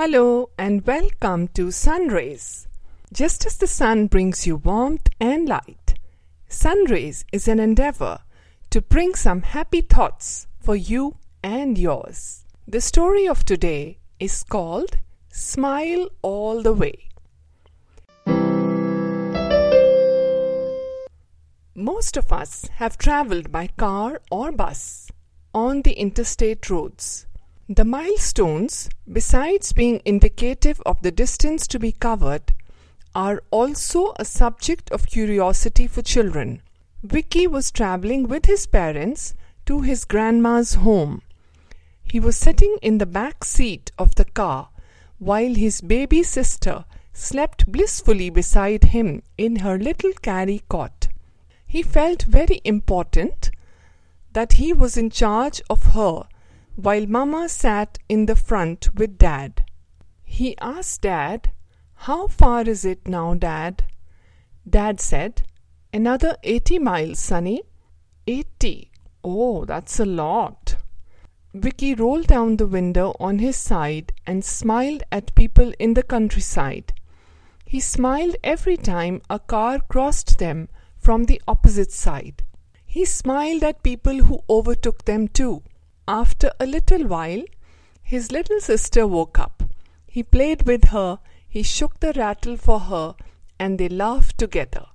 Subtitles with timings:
[0.00, 2.68] Hello and welcome to Sunrays.
[3.12, 5.94] Just as the sun brings you warmth and light,
[6.48, 8.20] Sunrays is an endeavor
[8.70, 12.44] to bring some happy thoughts for you and yours.
[12.68, 14.98] The story of today is called
[15.32, 17.08] Smile All the Way.
[21.74, 25.10] Most of us have traveled by car or bus
[25.52, 27.26] on the interstate roads.
[27.70, 32.54] The milestones, besides being indicative of the distance to be covered,
[33.14, 36.62] are also a subject of curiosity for children.
[37.02, 39.34] Vicky was traveling with his parents
[39.66, 41.20] to his grandma's home.
[42.02, 44.70] He was sitting in the back seat of the car
[45.18, 51.08] while his baby sister slept blissfully beside him in her little carry cot.
[51.66, 53.50] He felt very important
[54.32, 56.22] that he was in charge of her
[56.80, 59.64] while Mama sat in the front with Dad.
[60.22, 61.50] He asked Dad,
[62.06, 63.82] How far is it now, Dad?
[64.68, 65.42] Dad said,
[65.92, 67.62] Another 80 miles, Sonny.
[68.28, 68.92] 80.
[69.24, 70.76] Oh, that's a lot.
[71.52, 76.92] Vicky rolled down the window on his side and smiled at people in the countryside.
[77.64, 82.44] He smiled every time a car crossed them from the opposite side.
[82.86, 85.64] He smiled at people who overtook them too.
[86.08, 87.42] After a little while,
[88.02, 89.62] his little sister woke up.
[90.06, 93.14] He played with her, he shook the rattle for her,
[93.58, 94.86] and they laughed together.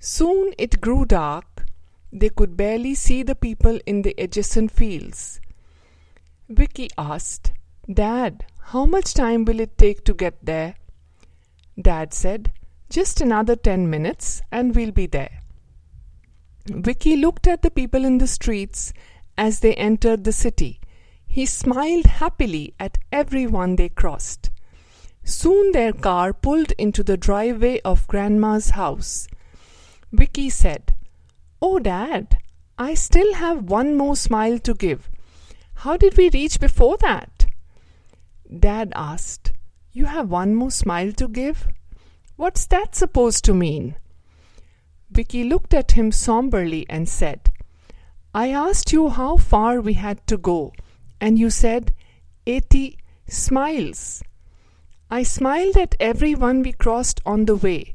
[0.00, 1.66] Soon it grew dark.
[2.10, 5.42] They could barely see the people in the adjacent fields.
[6.48, 7.52] Vicky asked,
[7.92, 10.76] Dad, how much time will it take to get there?
[11.78, 12.50] Dad said,
[12.88, 15.42] Just another ten minutes and we'll be there.
[16.64, 18.94] Vicky looked at the people in the streets
[19.38, 20.80] as they entered the city.
[21.26, 24.50] He smiled happily at everyone they crossed.
[25.22, 29.28] Soon their car pulled into the driveway of Grandma's house.
[30.12, 30.94] Vicky said,
[31.62, 32.38] Oh, Dad,
[32.78, 35.10] I still have one more smile to give.
[35.74, 37.46] How did we reach before that?
[38.48, 39.52] Dad asked,
[39.92, 41.68] You have one more smile to give?
[42.36, 43.96] What's that supposed to mean?
[45.10, 47.47] Vicky looked at him somberly and said,
[48.34, 50.72] I asked you how far we had to go,
[51.20, 51.94] and you said
[52.46, 54.22] 80 smiles.
[55.10, 57.94] I smiled at everyone we crossed on the way.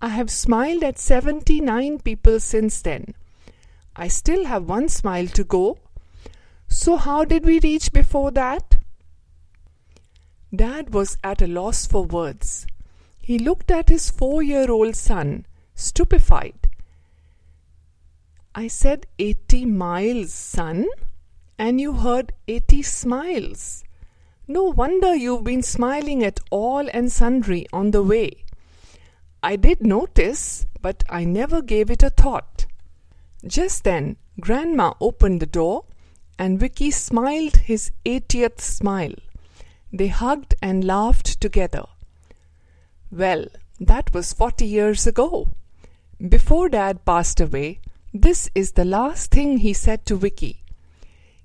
[0.00, 3.14] I have smiled at 79 people since then.
[3.96, 5.78] I still have one smile to go.
[6.68, 8.76] So, how did we reach before that?
[10.54, 12.66] Dad was at a loss for words.
[13.18, 16.68] He looked at his four year old son, stupefied.
[18.54, 20.86] I said 80 miles, son,
[21.58, 23.82] and you heard 80 smiles.
[24.46, 28.44] No wonder you've been smiling at all and sundry on the way.
[29.42, 32.66] I did notice, but I never gave it a thought.
[33.46, 35.84] Just then, Grandma opened the door,
[36.38, 39.14] and Vicky smiled his 80th smile.
[39.90, 41.84] They hugged and laughed together.
[43.10, 43.46] Well,
[43.80, 45.48] that was 40 years ago.
[46.28, 47.80] Before Dad passed away,
[48.14, 50.62] this is the last thing he said to Vicky.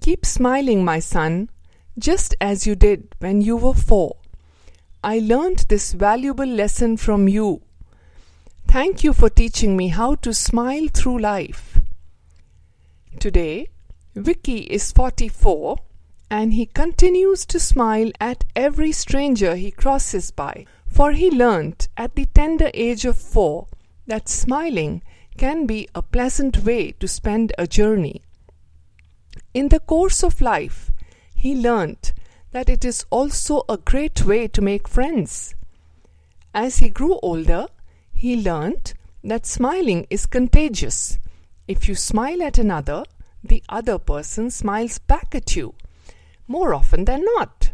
[0.00, 1.50] Keep smiling, my son,
[1.98, 4.16] just as you did when you were four.
[5.02, 7.62] I learned this valuable lesson from you.
[8.66, 11.80] Thank you for teaching me how to smile through life.
[13.20, 13.68] Today,
[14.14, 15.78] Vicky is 44
[16.30, 22.16] and he continues to smile at every stranger he crosses by, for he learnt at
[22.16, 23.68] the tender age of four
[24.06, 25.02] that smiling
[25.38, 28.20] can be a pleasant way to spend a journey.
[29.54, 30.90] In the course of life,
[31.34, 32.12] he learnt
[32.50, 35.54] that it is also a great way to make friends.
[36.52, 37.66] As he grew older,
[38.12, 41.18] he learnt that smiling is contagious.
[41.68, 43.04] If you smile at another,
[43.44, 45.74] the other person smiles back at you,
[46.48, 47.70] more often than not.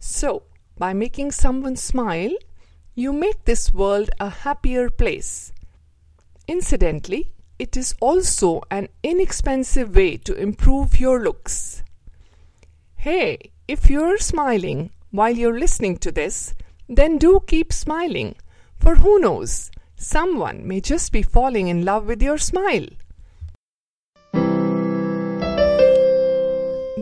[0.00, 0.42] So,
[0.76, 2.34] by making someone smile,
[2.94, 5.52] you make this world a happier place.
[6.48, 11.82] Incidentally, it is also an inexpensive way to improve your looks.
[12.94, 16.54] Hey, if you're smiling while you're listening to this,
[16.88, 18.36] then do keep smiling,
[18.78, 22.86] for who knows, someone may just be falling in love with your smile.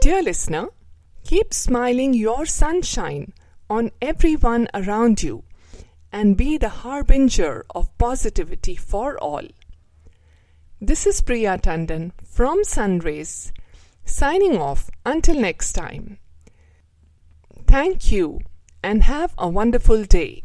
[0.00, 0.68] Dear listener,
[1.24, 3.32] keep smiling your sunshine
[3.68, 5.42] on everyone around you
[6.12, 9.42] and be the harbinger of positivity for all.
[10.80, 13.52] This is Priya Tandon from Sunrays,
[14.04, 16.18] signing off until next time.
[17.66, 18.40] Thank you
[18.82, 20.42] and have a wonderful day.